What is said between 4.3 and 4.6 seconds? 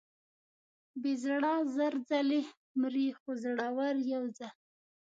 ځل.